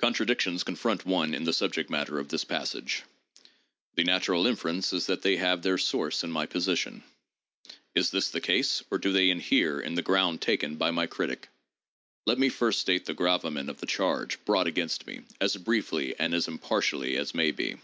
Contradictions 0.00 0.64
confront 0.64 1.06
one 1.06 1.32
in 1.34 1.44
the 1.44 1.52
subject 1.52 1.88
matter 1.88 2.18
of 2.18 2.26
this 2.30 2.42
passage— 2.42 3.04
the 3.94 4.02
natural 4.02 4.44
inference 4.44 4.92
is 4.92 5.06
that 5.06 5.22
they 5.22 5.36
have 5.36 5.62
their 5.62 5.78
source 5.78 6.24
in 6.24 6.32
my 6.32 6.46
position. 6.46 7.04
Is 7.94 8.10
this 8.10 8.28
the 8.28 8.40
case, 8.40 8.82
or 8.90 8.98
do 8.98 9.12
they 9.12 9.30
inhere 9.30 9.78
in 9.78 9.94
the 9.94 10.02
ground 10.02 10.40
taken 10.42 10.74
by 10.74 10.90
my 10.90 11.06
critic? 11.06 11.48
Let 12.26 12.40
me 12.40 12.48
first 12.48 12.80
state 12.80 13.04
the 13.04 13.14
gravamen 13.14 13.68
of 13.68 13.78
the 13.78 13.86
charge 13.86 14.44
brought 14.44 14.66
against 14.66 15.06
me, 15.06 15.20
as 15.40 15.56
briefly 15.56 16.18
and 16.18 16.34
as 16.34 16.48
impartially 16.48 17.16
as 17.16 17.32
may 17.32 17.52
be. 17.52 17.76